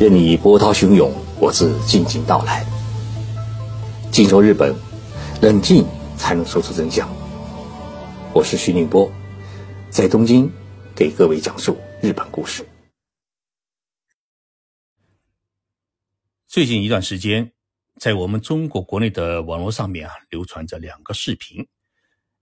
[0.00, 2.64] 任你波涛汹涌，我自静静到来。
[4.10, 4.74] 静说日本，
[5.42, 5.84] 冷静
[6.16, 7.06] 才能说出真相。
[8.34, 9.12] 我是徐宁波，
[9.90, 10.50] 在东京
[10.96, 12.66] 给各位讲述日本故事。
[16.46, 17.52] 最近一段时间，
[18.00, 21.68] 在我们中国国内的网络上面啊，流传着两个视频，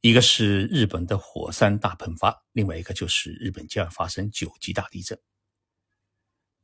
[0.00, 5.18] 一个是日本的火山大喷发，另外一个就是日本将要发生九级大地震。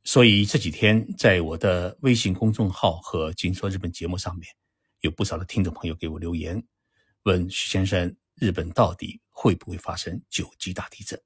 [0.07, 4.47] 所以这几天，在我的微信公众号和《金说日本》节目上面，
[5.01, 6.63] 有不少的听众朋友给我留言，
[7.23, 11.19] 问徐先生：日本到底会不会发生九级大地震？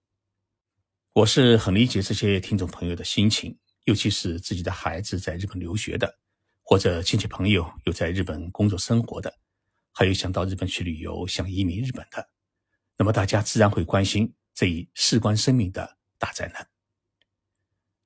[1.12, 6.18] 我是很理解这些听众朋友的心情，尤其是自己的孩子在日本留学的，
[6.64, 9.38] 或者亲戚朋友有在日本工作生活的，
[9.92, 12.30] 还有想到日本去旅游、想移民日本的，
[12.98, 16.66] 那么大家自然会关心这一事关生命的大灾难。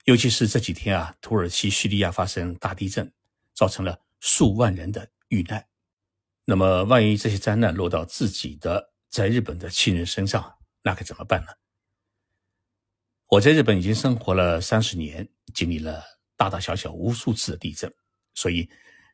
[0.04, 3.12] 尤其是这几天啊，土耳其、叙利亚发生大地震，
[3.54, 5.66] 造成了数万人的遇难。
[6.46, 11.48] 那么，万一这些灾难落到自己的在日本的亲人身上，那该怎么办呢？
[13.28, 16.04] 我在日本已经生活了三十年，经历了
[16.36, 17.92] 大大小小无数次的地震，
[18.34, 18.70] 所以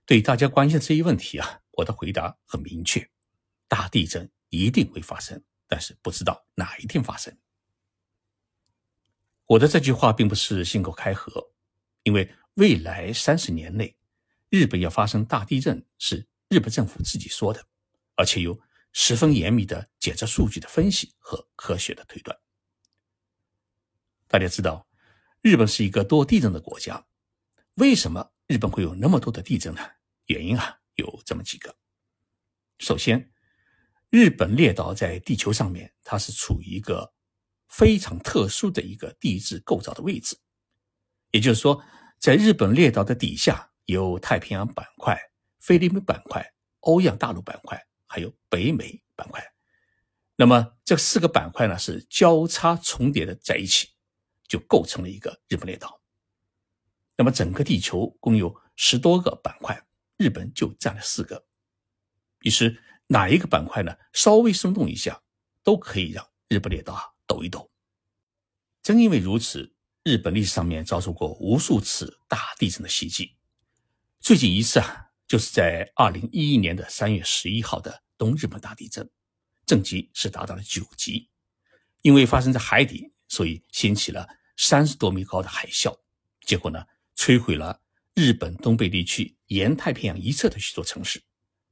[0.08, 3.08] 对大家关心这一问题啊，我的回答很明确：
[3.68, 7.32] 大地震一定会发生，但是不知道哪一天发生。
[9.50, 11.44] 我的这句话并不是信口开河，
[12.04, 13.98] 因为未来三十年内，
[14.50, 17.66] 日本要发生大地震是日本政府自己说的，
[18.14, 18.62] 而且有
[18.94, 22.38] 十分严密的检测数据的分析和科学的推断。
[24.28, 24.88] 大家知道，
[25.42, 27.04] 日本是一个多地震的国家，
[27.74, 29.82] 为什么日本会有那么多的地震呢？
[30.28, 31.76] 原因啊有这么几个。
[32.78, 33.32] 首先，
[34.12, 37.16] 日本列岛在地球上面，它是处于一个。
[37.70, 40.38] 非常特殊的一个地质构造的位置，
[41.32, 41.82] 也就是说，
[42.18, 45.18] 在日本列岛的底下有太平洋板块、
[45.60, 49.42] 菲律宾板块、欧亚大陆板块，还有北美板块。
[50.36, 53.90] 那么这四个板块呢是交叉重叠的在一起，
[54.48, 56.02] 就构成了一个日本列岛。
[57.18, 59.86] 那么整个地球共有十多个板块，
[60.18, 61.46] 日本就占了四个。
[62.40, 65.22] 于是哪一个板块呢稍微松动一下，
[65.62, 67.09] 都可以让日本列岛啊。
[67.30, 67.72] 抖一抖。
[68.82, 73.38] 正因为如此，日本历史上面遭受过无数次大地震的袭击。
[74.20, 79.08] 最近一次啊，就是在二零一一年的三月十一号的东日本大地震，
[79.66, 81.30] 震级是达到了九级。
[82.02, 85.96] 因为发生在海底，所以掀起了三十多米高的海啸，
[86.46, 86.84] 结果呢，
[87.16, 87.80] 摧毁了
[88.16, 91.22] 日本东北地区沿太平洋一侧的许多城市，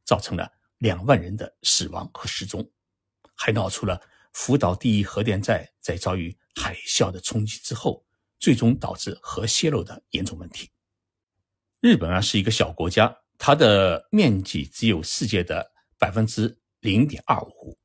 [0.04, 2.70] 造成了两万人的死亡和失踪，
[3.34, 4.00] 还闹出了。
[4.34, 8.06] 福岛第一核电站在遭遇海啸的冲击之后，
[8.40, 10.70] 最终导致核泄漏的严重问题。
[11.80, 17.78] 日本啊是一个小国家，它的面积只有世界的百分之零点二五，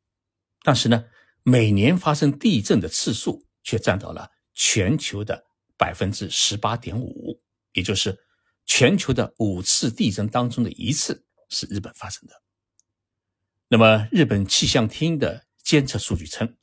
[0.62, 1.04] 但是呢，
[1.42, 5.44] 每年发生地震的次数却占到了全球的
[5.76, 7.40] 百分之十八点五，
[7.72, 8.18] 也就是
[8.66, 12.42] 全球的五次地震当中的一次是日本发生的。
[13.68, 15.46] 那么，日本气象厅的。
[15.72, 16.54] 监测数据称，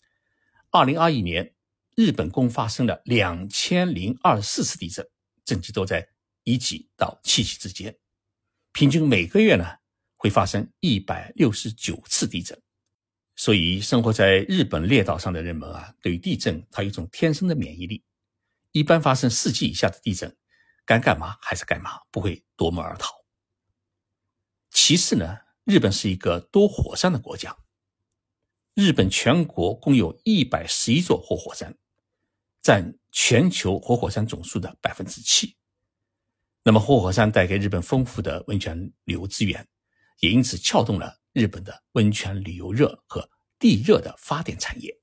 [0.70, 1.56] 二零二一年，
[1.96, 5.04] 日本共发生了两千零二十四次地震，
[5.44, 6.08] 震级都在
[6.44, 7.98] 一级到七级之间。
[8.72, 9.66] 平均每个月呢，
[10.16, 12.62] 会发生一百六十九次地震。
[13.36, 18.06] 所以，生活在日本列岛上的人们啊，对于地震，他有一种天生的免疫力。
[18.74, 20.38] 一般发生四级以下的地震，
[20.86, 23.12] 该干嘛还是干嘛，不会夺门而逃。
[24.70, 27.58] 其次呢，日本是一个多火山的国家。
[28.80, 31.78] 日本全国共有一百十一座活火山，
[32.62, 35.54] 占全球活火山总数的百分之七。
[36.64, 39.68] 那么，活火山带给日本丰富的温泉旅游资源，
[40.22, 43.30] 也因此撬动了日本的温泉旅游热和
[43.60, 44.98] 地热的发电产业。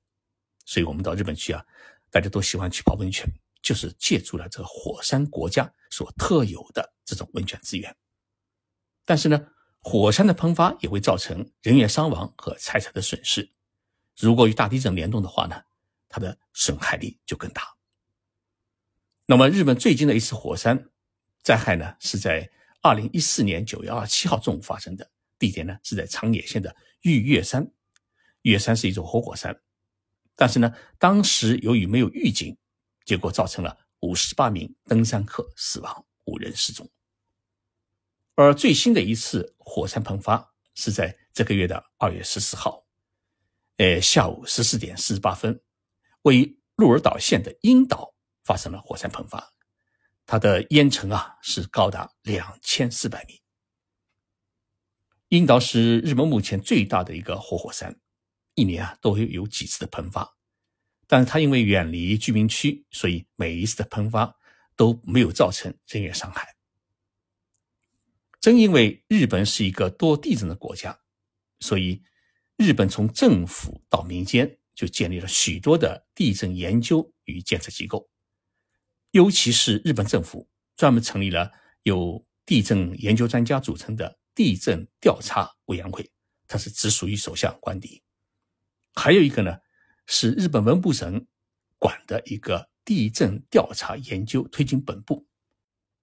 [0.65, 1.63] 所以，我们到日本去啊，
[2.09, 3.29] 大家都喜欢去泡温泉，
[3.61, 7.95] 就是借助了这个火山国家所特有的这种温泉资源。
[9.05, 9.39] 但是呢，
[9.81, 13.47] 火山的喷发也会造成人员伤亡和财产的损失。
[14.19, 15.55] 如果与大地震联动的话呢，
[16.09, 17.63] 它的损害力就更大。
[19.25, 20.89] 那么，日本最近的一次火山
[21.43, 22.49] 灾害呢，是在
[22.81, 27.69] 二零一四年九月二十七号中午发生的，地点呢是在长野县的玉月山。
[28.41, 29.61] 玉月山是一座活火山，
[30.35, 32.57] 但是呢，当时由于没有预警，
[33.05, 36.89] 结果造成了五十八名登山客死亡，五人失踪。
[38.35, 42.86] 而最新的一次火山喷发是在这个月的二月十四号。
[43.77, 45.61] 呃，下午十四点四十八分，
[46.23, 49.53] 位于鹿儿岛县的樱岛发生了火山喷发，
[50.25, 53.39] 它的烟尘啊是高达两千四百米。
[55.29, 57.99] 樱岛是日本目前最大的一个活火山，
[58.55, 60.35] 一年啊都会有几次的喷发，
[61.05, 64.35] 但是它因为远离居民区，所以每一次的喷发
[64.75, 66.55] 都没有造成人员伤害。
[68.39, 70.99] 正因为日本是一个多地震的国家，
[71.59, 72.01] 所以
[72.57, 78.09] 日本从政府到民间就建立了许多的地震研究与监测机构。
[79.11, 81.51] 尤其是日本政府专门成立了
[81.83, 86.09] 由地震研究专家组成的地震调查委员会，
[86.47, 88.03] 它是直属于首相官邸。
[88.93, 89.57] 还有一个呢，
[90.05, 91.25] 是日本文部省
[91.77, 95.27] 管的一个地震调查研究推进本部。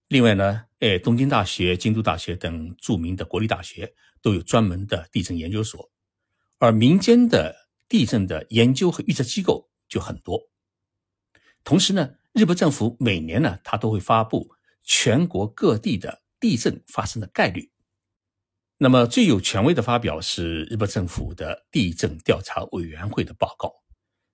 [0.08, 3.92] 另外呢，哎，东京大学、京都大学等著名的国立大学
[4.22, 5.90] 都有专门的地震研究所，
[6.58, 10.48] 而民间的地震的研究和预测机构就很多。
[11.62, 12.14] 同时呢。
[12.34, 14.50] 日本政府每年呢，它都会发布
[14.82, 17.70] 全国各地的地震发生的概率。
[18.76, 23.72] 那么最有权威的发表是日本政府的地震调查委员会的报告。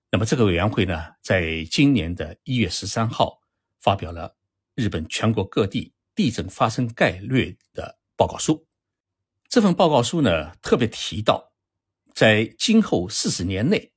[0.09, 3.39] 那么这个委员会呢，在今年的一月十三号
[3.77, 4.35] 发表了
[4.73, 8.65] 日本全国各地地震发生概率的报告书。
[9.47, 11.50] 这份报告书呢，特别提到，
[12.13, 13.91] 在今后四十年内，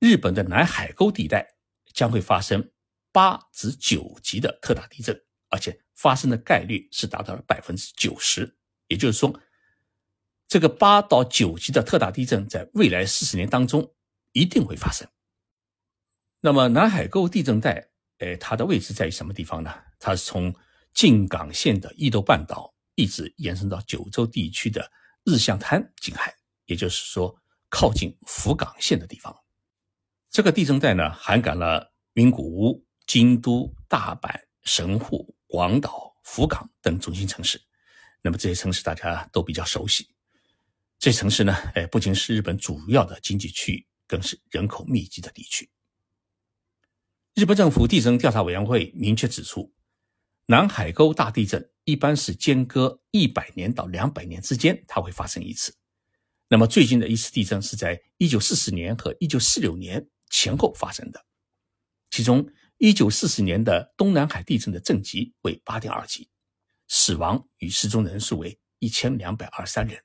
[0.00, 1.54] 日本的南海沟地带
[1.92, 2.70] 将会发生。
[3.10, 5.18] 八至九级的特大地震，
[5.48, 8.56] 而且发生的概率是达到了百分之九十。
[8.86, 9.40] 也就是说，
[10.46, 13.94] 这个八到九级的特大地震在未来四十年当中
[14.32, 15.08] 一定会发生。
[16.40, 17.88] 那么，南海沟地震带，
[18.18, 19.74] 哎，它的位置在于什么地方呢？
[19.98, 20.54] 它是从
[20.92, 24.92] 静冈县的伊豆半岛一直延伸到九州地区的
[25.24, 26.32] 日向滩近海，
[26.68, 27.36] 也就是说，
[27.68, 29.36] 靠近福冈县的地方。
[30.30, 32.86] 这个地震带呢，涵盖了名古屋。
[33.08, 37.58] 京都、大阪、神户、广岛、福冈等中心城市，
[38.20, 40.06] 那么这些城市大家都比较熟悉。
[40.98, 45.70] 这城市呢，哎，不仅是日本主要的经济区域，更是人口密集的地区。
[47.34, 49.72] 日本政府地震调查委员会明确指出，
[50.44, 55.74] 南海沟大地震一般是间隔一百年到两百年之间，它会发生一次。
[56.48, 61.24] 那么最近的一次地震是在一九四四年和一九四六年前后发生的，
[62.10, 62.48] 其中。
[62.80, 66.30] 一九四四年的东南海地震的震级为八点二级，
[66.86, 69.98] 死亡与失踪人数为一千两百二十三人；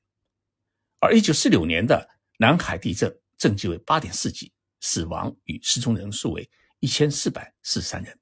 [1.00, 2.10] 而一九四六年的
[2.40, 6.50] 南海地震震级为八点四级，死亡与失踪人数为
[6.80, 8.20] 一千四百四十三人。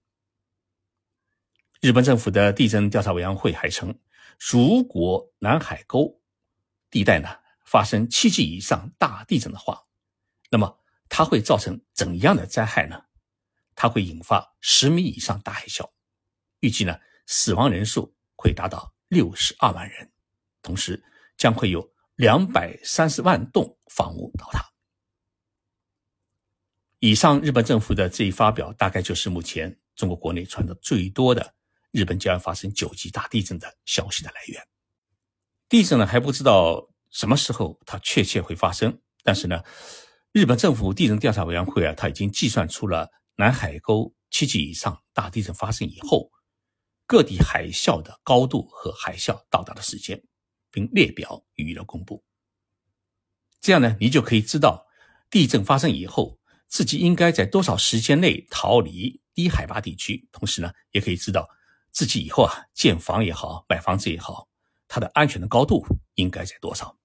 [1.80, 3.98] 日本政府的地震调查委员会还称，
[4.38, 6.20] 如果南海沟
[6.90, 7.30] 地带呢
[7.72, 9.82] 发生七级以上大地震的话，
[10.50, 10.78] 那么
[11.08, 13.02] 它会造成怎样的灾害呢？
[13.76, 15.90] 它会引发十米以上大海啸，
[16.60, 20.12] 预计呢死亡人数会达到六十二万人，
[20.62, 21.02] 同时
[21.38, 24.70] 将会有两百三十万栋房屋倒塌。
[27.00, 31.56] 以上日本政府的这一发表，大概就是目前中国国内传的最多的
[31.92, 34.68] 日本将要发生九级大地震的消息的来源。
[35.70, 39.62] 地震呢还不知道什么时候它确切会发生，但是呢，
[40.32, 43.10] 日本政府地震调查委员会啊，它已经计算出了。
[43.38, 46.30] 南海沟七级以上大地震发生以后，
[47.08, 50.22] 各地海啸的高度和海啸到达的时间，
[50.70, 52.24] 并列表予以了公布。
[53.62, 54.86] 这样呢，你就可以知道
[55.32, 60.28] 地震发生以后，自己应该在多少时间内逃离低海拔地区。
[60.32, 61.50] 同时呢，也可以知道
[61.92, 64.48] 自己以后啊建房也好，买房子也好，
[64.88, 65.84] 它的安全的高度
[66.16, 66.96] 应该在多少。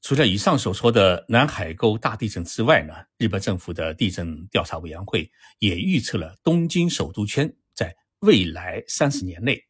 [0.00, 9.60] 除了以上所说的南海沟大地震之外呢，日本政府的地震调查委员会也预测了东京首都圈在未来三十年内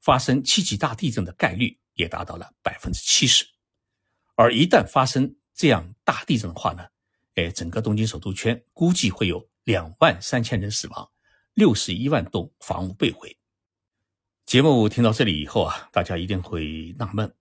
[0.00, 3.44] 发生七级大地震的概率也达到了百分之七十。
[4.34, 6.82] 而一旦发生这样大地震的话呢，
[7.34, 11.08] 哎，整个东京首都圈估计会有两万三千人死亡，
[11.52, 13.36] 六十一万栋房屋被毁。
[14.46, 17.32] 节目听到这里以后啊，大家一定会纳闷。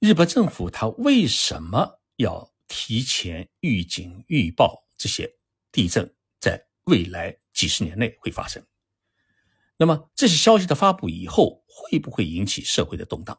[0.00, 5.28] 日本政府它为什么要提前预警预报这些
[5.72, 8.64] 地震在未来几十年内会发生？
[9.76, 13.36] 那么这些消息的发布以后会不会引起社会的动荡？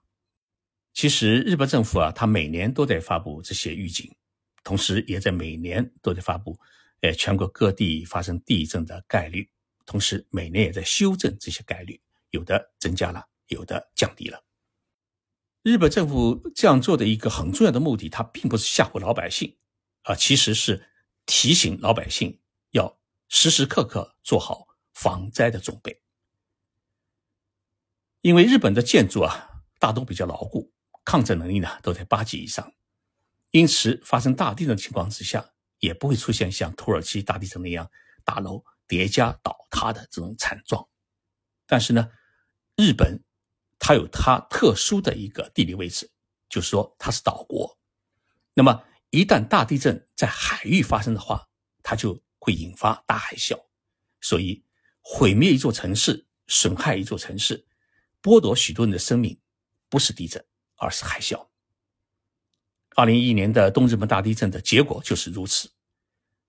[0.94, 4.14] 其实日本政府啊，它每年都在发布这些预警，
[4.62, 6.60] 同时也在每年都在发布，
[7.00, 9.50] 呃，全国各地发生地震的概率，
[9.86, 12.02] 同时每年也在修正这些概率，
[12.32, 14.44] 有的增加了，有的降低了。
[15.62, 19.58] 日本政府这样做的一个很重要的目的，它并不是吓唬老百姓，
[20.04, 20.90] 啊，其实是
[21.26, 22.40] 提醒老百姓
[22.72, 22.98] 要
[23.28, 26.02] 时时刻刻做好防灾的准备。
[28.22, 30.74] 因为日本的建筑啊大都比较牢固，
[31.04, 32.74] 抗震能力呢都在八级以上，
[33.52, 37.90] 因此发生大地震的情况之下，也不会出现像土耳其大地震那样
[38.24, 40.88] 大楼叠加倒塌的这种惨状。
[41.68, 42.10] 但是呢，
[42.76, 43.24] 日本
[43.80, 46.12] 它有它特殊的一个地理位置，
[46.50, 47.80] 就是说它是岛国。
[48.54, 51.48] 那么一旦大地震在海域发生的话，
[51.82, 53.58] 它就会引发大海啸。
[54.22, 54.64] 所以
[55.02, 57.66] 毁灭一座城市、损害一座城市、
[58.22, 59.40] 剥夺许多人的生命，
[59.88, 60.46] 不是地震，
[60.76, 61.48] 而是海啸。
[62.96, 65.72] 二零一一年的东日本大地震的结果就是如此，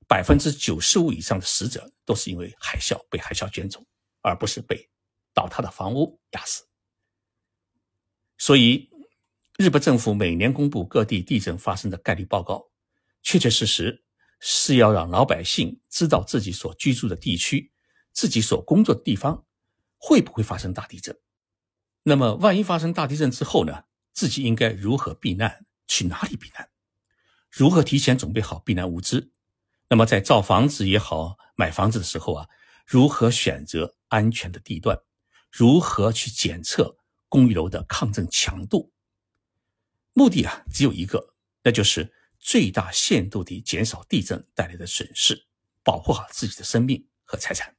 [0.08, 3.80] 百分之九十五以上的死者都是因为海啸被海啸卷走，
[4.20, 4.90] 而不是被。
[5.32, 6.64] 倒塌的房屋压死，
[8.40, 8.88] 所以
[9.58, 12.70] 日本政府每年公布各地地震发生的概率报告，
[13.22, 14.02] 确确实实
[14.40, 17.70] 是要让老百姓知道自己所居住的地区、
[18.12, 19.44] 自己所工作的地方
[19.98, 21.14] 会不会发生大地震。
[22.02, 23.84] 那么，万一发生大地震之后呢？
[24.14, 25.66] 自己应该如何避难？
[25.86, 26.66] 去哪里避难？
[27.50, 29.30] 如何提前准备好避难物资？
[29.90, 32.48] 那么，在造房子也好、买房子的时候啊，
[32.86, 34.98] 如何选择安全的地段？
[35.50, 36.96] 如何去检测
[37.30, 38.92] 公寓楼的抗震强度？
[40.12, 45.46] 目的啊只有一个，那就是最大限度地减少地震带来的损失，
[45.82, 47.74] 保护好自己的生命和财产。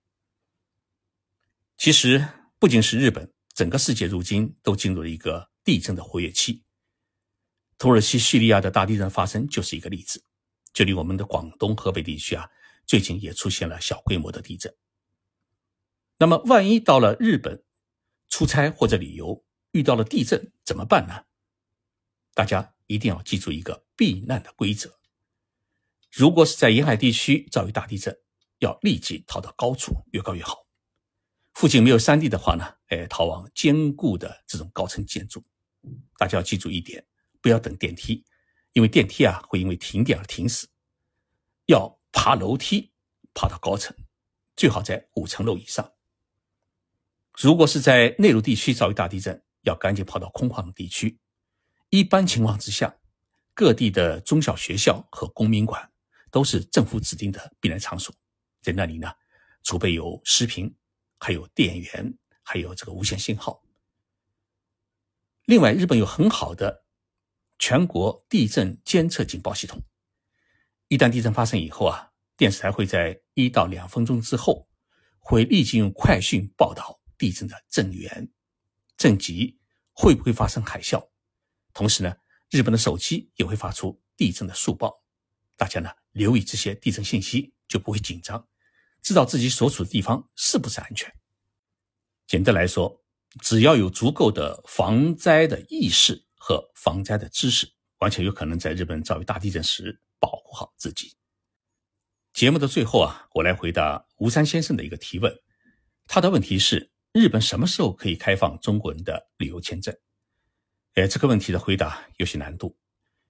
[1.78, 2.26] 其实，
[2.58, 6.64] 不仅是日本，整个世界如今都进入了一个地震的活跃期。
[7.78, 10.24] 土耳其、叙利亚的大地震发生就是一个例子。
[10.72, 12.50] 就离我们的广东、河北地区啊，
[12.86, 14.74] 最近也出现了小规模的地震。
[16.18, 17.62] 那么，万一到了日本
[18.32, 21.26] 出差或者旅游遇到了地震怎么办呢？
[22.34, 24.98] 大家一定要记住一个避难的规则：
[26.10, 28.18] 如果是在沿海地区遭遇大地震，
[28.60, 30.66] 要立即逃到高处，越高越好。
[31.54, 35.44] 附近没有山地的话呢，哎，逃往坚固的这种高层建筑。
[36.18, 37.06] 大家要记住一点，
[37.42, 38.24] 不要等电梯，
[38.72, 40.68] 因为电梯啊会因为停电而停驶。
[41.66, 42.94] 要爬楼梯，
[43.34, 43.96] 爬到高层，
[44.56, 45.94] 最好在五层楼以上。
[47.38, 51.18] 如果是在内陆地区遭遇大地震，要赶紧跑到空旷的地区。
[51.90, 52.96] 一般情况之下，
[53.54, 55.92] 各地的中小学校和公民馆
[56.30, 58.14] 都是政府指定的避难场所，
[58.62, 59.12] 在那里呢，
[59.64, 60.74] 储备有食品，
[61.20, 63.64] 还有电源，还有这个无线信号。
[65.46, 66.86] 另外，日本有很好的
[67.60, 69.82] 全国地震监测警报系统，
[70.88, 74.70] 一旦地震发生以后啊，电视台会在一到两分钟之后，
[75.20, 77.01] 会立即用快讯报道。
[77.22, 78.28] 地震的震源、
[78.98, 79.60] 震级
[79.92, 81.08] 会不会发生海啸？
[81.72, 82.16] 同时呢，
[82.50, 85.04] 日本的手机也会发出地震的速报。
[85.56, 88.48] 大家呢留意这些地震信息，就不会紧张，
[89.04, 91.14] 知道自己所处的地方是不是安全。
[92.26, 93.04] 简单来说，
[93.40, 101.16] 只要有足够的防灾的意识和防灾的知识，完全有可能在日本遭遇大地震时保护好自己。
[102.34, 105.32] 节目的最后啊，我来回答吴山先生的一个提问。
[106.08, 106.90] 他的问题是。
[107.14, 109.94] 日本什么时候可以开放中国人的旅游签证？
[110.94, 112.78] 哎，这个问题的回答有些难度，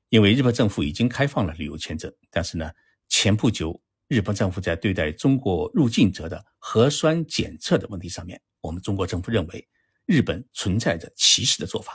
[0.09, 2.71] 因为日本政府已经开放了旅游签证，但是呢，
[3.07, 9.67] 前不久日本政府在对待中国入境者的核酸检测的问题上面，我们中国政府认为
[10.05, 11.93] 日本存在着歧视的做法，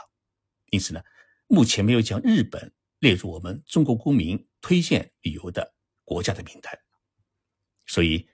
[0.71, 1.01] 因此呢，
[1.47, 6.77] 目前没有将日本列入我们中国公民推荐旅游的国家的名单，
[7.85, 8.27] 所以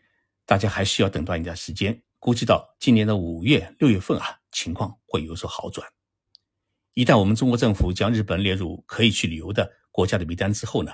[0.43, 2.01] 大家还需要等待一段时间。
[2.24, 5.86] 估计到今年的五月、六月份啊，情况会有所好转。
[6.94, 10.94] 一旦我们中国政府将日本列入可以去旅游的国家的名单之后呢，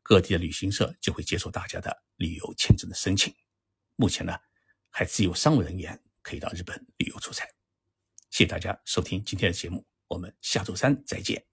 [0.00, 3.30] 各地的旅行社就会接受大家的旅游签证的申请。
[3.96, 4.34] 目前呢，
[4.88, 7.44] 还只有商务人员可以到日本旅游出差。
[8.30, 11.49] 谢谢大家收听今天的节目，我们下周三再见。